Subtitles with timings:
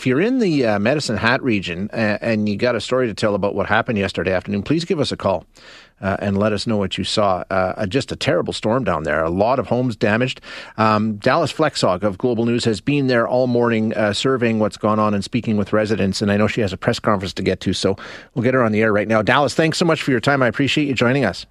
[0.00, 3.12] if you're in the uh, Medicine Hat region uh, and you got a story to
[3.12, 5.44] tell about what happened yesterday afternoon, please give us a call.
[6.00, 7.44] Uh, and let us know what you saw.
[7.50, 9.22] Uh, just a terrible storm down there.
[9.22, 10.40] A lot of homes damaged.
[10.78, 14.98] Um, Dallas Flexhaug of Global News has been there all morning, uh, surveying what's gone
[14.98, 16.22] on and speaking with residents.
[16.22, 17.98] And I know she has a press conference to get to, so
[18.34, 19.20] we'll get her on the air right now.
[19.20, 20.42] Dallas, thanks so much for your time.
[20.42, 21.44] I appreciate you joining us.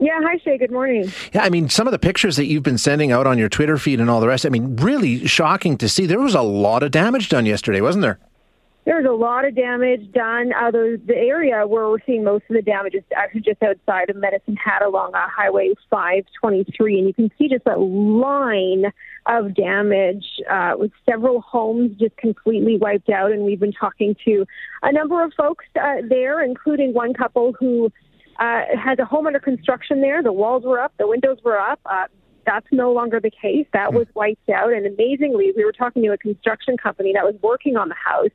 [0.00, 0.58] Yeah, hi Shay.
[0.58, 1.10] Good morning.
[1.32, 3.78] Yeah, I mean, some of the pictures that you've been sending out on your Twitter
[3.78, 4.46] feed and all the rest.
[4.46, 6.06] I mean, really shocking to see.
[6.06, 8.18] There was a lot of damage done yesterday, wasn't there?
[8.84, 10.52] There's a lot of damage done.
[10.54, 14.08] Uh, the, the area where we're seeing most of the damage is actually just outside
[14.08, 18.84] of Medicine Hat along uh, Highway 523, and you can see just a line
[19.26, 23.30] of damage uh, with several homes just completely wiped out.
[23.30, 24.46] And we've been talking to
[24.82, 27.92] a number of folks uh, there, including one couple who
[28.38, 30.22] uh, had a home under construction there.
[30.22, 31.80] The walls were up, the windows were up.
[31.86, 32.04] Uh,
[32.46, 33.66] that's no longer the case.
[33.74, 34.72] That was wiped out.
[34.72, 38.30] And amazingly, we were talking to a construction company that was working on the house.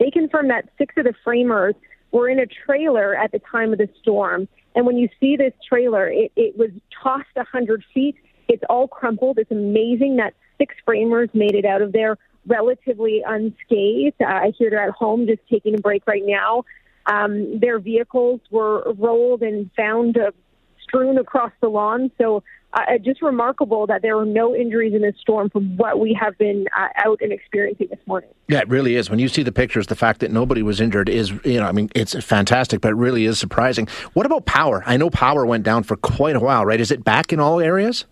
[0.00, 1.74] They confirmed that six of the framers
[2.10, 4.48] were in a trailer at the time of the storm.
[4.74, 6.70] And when you see this trailer, it, it was
[7.02, 8.16] tossed 100 feet.
[8.48, 9.38] It's all crumpled.
[9.38, 14.16] It's amazing that six framers made it out of there relatively unscathed.
[14.20, 16.64] Uh, I hear they're at home just taking a break right now.
[17.08, 20.30] Um, their vehicles were rolled and found uh,
[20.82, 22.10] strewn across the lawn.
[22.18, 22.42] So
[22.74, 26.36] uh, just remarkable that there were no injuries in this storm from what we have
[26.36, 28.28] been uh, out and experiencing this morning.
[28.48, 29.08] Yeah, it really is.
[29.08, 31.72] When you see the pictures, the fact that nobody was injured is, you know, I
[31.72, 33.88] mean, it's fantastic, but it really is surprising.
[34.12, 34.82] What about power?
[34.84, 36.80] I know power went down for quite a while, right?
[36.80, 38.04] Is it back in all areas?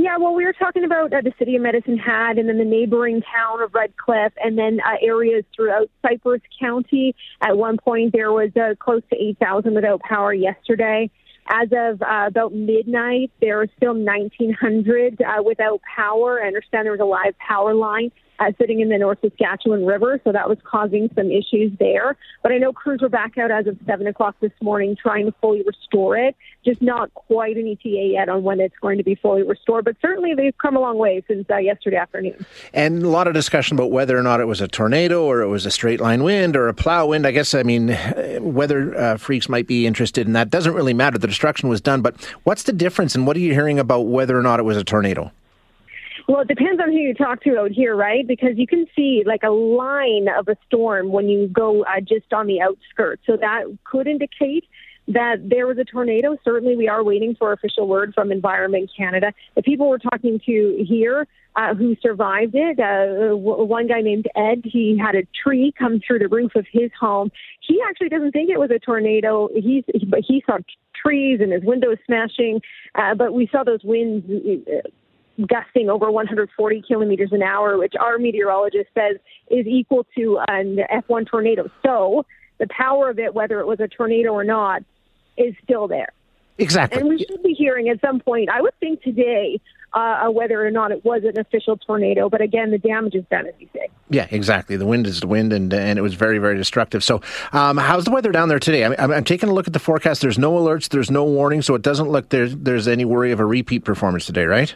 [0.00, 2.64] Yeah, well, we were talking about uh, the city of Medicine Hat and then the
[2.64, 7.16] neighboring town of Redcliff and then uh, areas throughout Cypress County.
[7.40, 11.10] At one point, there was uh, close to 8,000 without power yesterday.
[11.48, 16.40] As of uh, about midnight, there are still 1,900 uh, without power.
[16.44, 20.20] I understand there was a live power line uh, sitting in the North Saskatchewan River,
[20.24, 22.16] so that was causing some issues there.
[22.42, 25.32] But I know crews were back out as of 7 o'clock this morning trying to
[25.40, 26.36] fully restore it.
[26.64, 29.96] Just not quite an ETA yet on when it's going to be fully restored, but
[30.00, 32.44] certainly they've come a long way since uh, yesterday afternoon.
[32.72, 35.48] And a lot of discussion about whether or not it was a tornado or it
[35.48, 37.26] was a straight line wind or a plow wind.
[37.26, 37.96] I guess, I mean,
[38.40, 40.50] weather uh, freaks might be interested in that.
[40.50, 41.18] Doesn't really matter.
[41.18, 44.38] The destruction was done, but what's the difference and what are you hearing about whether
[44.38, 45.32] or not it was a tornado?
[46.28, 48.26] Well, it depends on who you talk to out here, right?
[48.26, 52.34] Because you can see like a line of a storm when you go uh, just
[52.34, 53.22] on the outskirts.
[53.26, 54.64] So that could indicate
[55.08, 56.36] that there was a tornado.
[56.44, 59.32] Certainly, we are waiting for official word from Environment Canada.
[59.56, 64.60] The people we're talking to here uh, who survived it, uh, one guy named Ed,
[64.64, 67.32] he had a tree come through the roof of his home.
[67.66, 69.48] He actually doesn't think it was a tornado.
[69.54, 70.58] He's, but he saw
[70.94, 72.60] trees and his windows smashing.
[72.94, 74.88] Uh, but we saw those winds uh,
[75.46, 79.16] gusting over 140 kilometers an hour, which our meteorologist says
[79.50, 81.70] is equal to an F1 tornado.
[81.84, 82.24] So
[82.58, 84.82] the power of it, whether it was a tornado or not,
[85.36, 86.12] is still there.
[86.58, 87.00] Exactly.
[87.00, 89.60] And we should be hearing at some point, I would think today,
[89.92, 92.28] uh, whether or not it was an official tornado.
[92.28, 93.88] But again, the damage is done, as you say.
[94.10, 94.76] Yeah, exactly.
[94.76, 97.04] The wind is the wind, and and it was very, very destructive.
[97.04, 97.20] So,
[97.52, 98.84] um, how's the weather down there today?
[98.84, 100.20] I'm, I'm, taking a look at the forecast.
[100.20, 103.40] There's no alerts, there's no warning, so it doesn't look there's there's any worry of
[103.40, 104.74] a repeat performance today, right?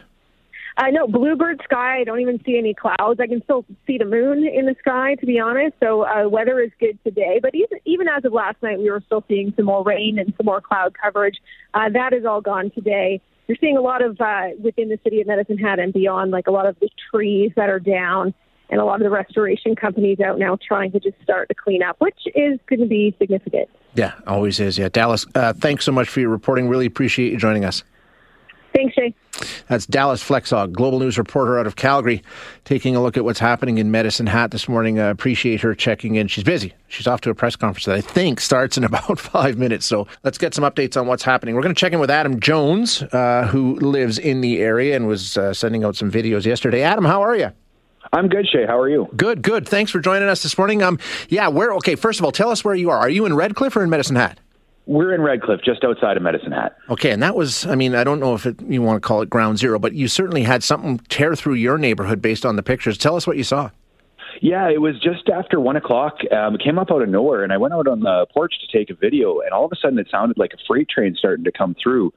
[0.75, 1.99] Uh, no, bluebird sky.
[1.99, 3.19] I don't even see any clouds.
[3.19, 5.75] I can still see the moon in the sky, to be honest.
[5.81, 7.39] So uh, weather is good today.
[7.41, 10.33] But even, even as of last night, we were still seeing some more rain and
[10.35, 11.37] some more cloud coverage.
[11.73, 13.21] Uh, that is all gone today.
[13.47, 16.47] You're seeing a lot of uh, within the city of Medicine Hat and beyond, like
[16.47, 18.33] a lot of the trees that are down,
[18.69, 21.83] and a lot of the restoration companies out now trying to just start to clean
[21.83, 23.69] up, which is going to be significant.
[23.95, 24.77] Yeah, always is.
[24.77, 25.27] Yeah, Dallas.
[25.35, 26.67] Uh, thanks so much for your reporting.
[26.67, 27.83] Really appreciate you joining us.
[28.73, 29.13] Thanks, Shay.
[29.67, 32.23] That's Dallas Flexhaug, Global News reporter out of Calgary,
[32.65, 34.99] taking a look at what's happening in Medicine Hat this morning.
[34.99, 36.27] Uh, appreciate her checking in.
[36.27, 36.73] She's busy.
[36.87, 39.85] She's off to a press conference that I think starts in about five minutes.
[39.85, 41.55] So let's get some updates on what's happening.
[41.55, 45.07] We're going to check in with Adam Jones, uh, who lives in the area and
[45.07, 46.81] was uh, sending out some videos yesterday.
[46.81, 47.51] Adam, how are you?
[48.11, 48.65] I'm good, Shay.
[48.67, 49.07] How are you?
[49.15, 49.67] Good, good.
[49.67, 50.83] Thanks for joining us this morning.
[50.83, 50.99] Um,
[51.29, 51.73] yeah, where?
[51.75, 52.97] Okay, first of all, tell us where you are.
[52.97, 54.39] Are you in Redcliff or in Medicine Hat?
[54.85, 56.75] We're in Redcliff, just outside of Medicine Hat.
[56.89, 59.21] Okay, and that was, I mean, I don't know if it, you want to call
[59.21, 62.63] it ground zero, but you certainly had something tear through your neighborhood based on the
[62.63, 62.97] pictures.
[62.97, 63.69] Tell us what you saw.
[64.41, 66.17] Yeah, it was just after one o'clock.
[66.31, 68.77] Um, it came up out of nowhere, and I went out on the porch to
[68.77, 71.45] take a video, and all of a sudden it sounded like a freight train starting
[71.45, 72.11] to come through.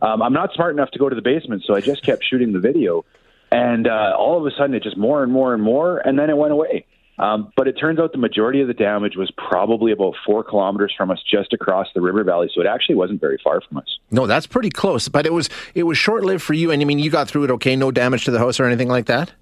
[0.00, 2.52] Um, I'm not smart enough to go to the basement, so I just kept shooting
[2.52, 3.04] the video,
[3.50, 6.30] and uh, all of a sudden it just more and more and more, and then
[6.30, 6.86] it went away.
[7.18, 10.92] Um, but it turns out the majority of the damage was probably about four kilometers
[10.96, 12.50] from us, just across the river valley.
[12.54, 13.98] So it actually wasn't very far from us.
[14.10, 15.08] No, that's pretty close.
[15.08, 16.70] But it was it was short lived for you.
[16.70, 17.76] And I mean, you got through it okay.
[17.76, 19.32] No damage to the house or anything like that.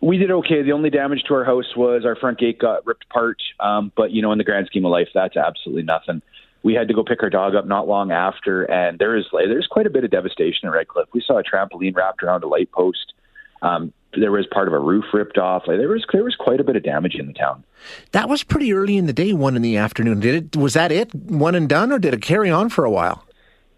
[0.00, 0.62] We did okay.
[0.62, 3.38] The only damage to our house was our front gate got ripped apart.
[3.60, 6.22] Um, but you know, in the grand scheme of life, that's absolutely nothing.
[6.62, 9.66] We had to go pick our dog up not long after, and there is there's
[9.66, 11.06] quite a bit of devastation in Redcliff.
[11.14, 13.14] We saw a trampoline wrapped around a light post.
[13.62, 15.64] Um, there was part of a roof ripped off.
[15.66, 17.64] Like, there was there was quite a bit of damage in the town.
[18.12, 20.20] That was pretty early in the day, one in the afternoon.
[20.20, 20.56] Did it?
[20.56, 23.24] Was that it, one and done, or did it carry on for a while?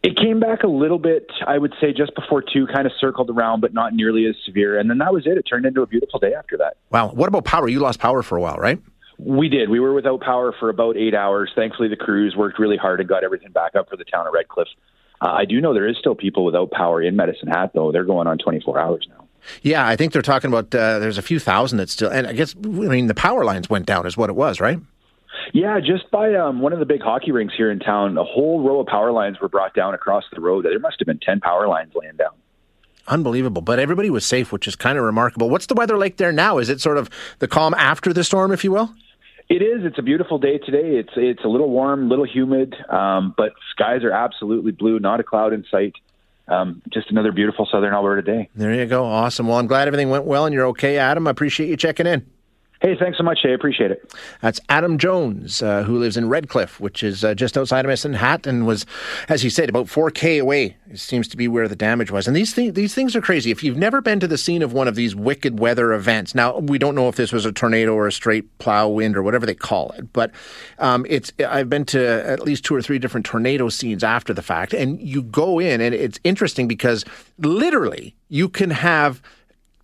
[0.03, 3.31] It came back a little bit, I would say, just before two, kind of circled
[3.31, 4.79] around, but not nearly as severe.
[4.79, 5.39] And then that was it.
[5.39, 6.77] It turned into a beautiful day after that.
[6.91, 7.13] Wow.
[7.13, 7.69] What about power?
[7.69, 8.81] You lost power for a while, right?
[9.19, 9.69] We did.
[9.69, 11.53] We were without power for about eight hours.
[11.55, 14.33] Thankfully, the crews worked really hard and got everything back up for the town of
[14.33, 14.67] Redcliff.
[15.21, 17.93] Uh, I do know there is still people without power in Medicine Hat, though.
[17.93, 19.22] They're going on 24 hours now.
[19.63, 22.33] Yeah, I think they're talking about uh, there's a few thousand that still, and I
[22.33, 24.79] guess, I mean, the power lines went down, is what it was, right?
[25.53, 28.63] Yeah, just by um, one of the big hockey rinks here in town, a whole
[28.63, 30.65] row of power lines were brought down across the road.
[30.65, 32.31] There must have been 10 power lines laying down.
[33.09, 33.63] Unbelievable.
[33.63, 35.51] But everybody was safe, which is kind of remarkable.
[35.51, 36.59] What's the weather like there now?
[36.59, 37.11] Is it sort of
[37.41, 38.95] the calm after the storm, if you will?
[39.49, 39.85] It is.
[39.85, 40.97] It's a beautiful day today.
[40.97, 44.99] It's it's a little warm, a little humid, um, but skies are absolutely blue.
[44.99, 45.95] Not a cloud in sight.
[46.49, 48.49] Um, just another beautiful Southern Alberta day.
[48.55, 49.05] There you go.
[49.05, 49.47] Awesome.
[49.49, 51.27] Well, I'm glad everything went well and you're okay, Adam.
[51.27, 52.27] I appreciate you checking in.
[52.83, 53.39] Hey, thanks so much.
[53.45, 54.13] I appreciate it.
[54.41, 58.15] That's Adam Jones, uh, who lives in Redcliff, which is uh, just outside of Medicine
[58.15, 58.87] Hat, and was,
[59.29, 60.77] as he said, about 4K away.
[60.91, 62.27] It seems to be where the damage was.
[62.27, 63.53] And these th- these things are crazy.
[63.53, 66.59] If you've never been to the scene of one of these wicked weather events, now
[66.59, 69.47] we don't know if this was a tornado or a straight plow wind or whatever
[69.47, 70.33] they call it, but
[70.81, 74.43] um, it's I've been to at least two or three different tornado scenes after the
[74.43, 77.05] fact, and you go in, and it's interesting because
[77.39, 79.23] literally you can have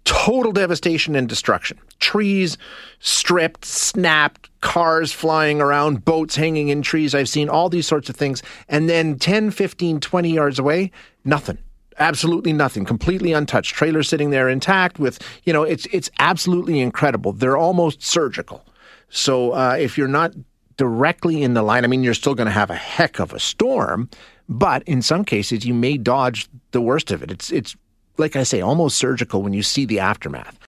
[0.08, 1.78] total devastation and destruction.
[2.00, 2.56] Trees
[2.99, 7.14] stripped, snapped, cars flying around, boats hanging in trees.
[7.14, 8.43] I've seen all these sorts of things.
[8.70, 10.93] And then 10, 15, 20 yards away,
[11.26, 11.58] nothing.
[11.99, 12.87] Absolutely nothing.
[12.87, 13.75] Completely untouched.
[13.75, 17.32] Trailers sitting there intact with, you know, it's it's absolutely incredible.
[17.32, 18.64] They're almost surgical.
[19.10, 20.32] So uh, if you're not
[20.78, 23.40] directly in the line, I mean, you're still going to have a heck of a
[23.40, 24.08] storm,
[24.49, 27.31] but in some cases, you may dodge the worst of it.
[27.31, 27.76] It's it's
[28.19, 30.56] like I say, almost surgical when you see the aftermath.